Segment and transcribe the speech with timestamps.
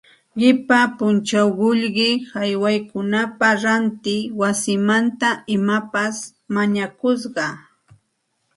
[0.39, 6.15] Qipa punchaw qullqi haywaykunapaq ranti wasimanta imapas
[6.53, 7.45] mañakusqa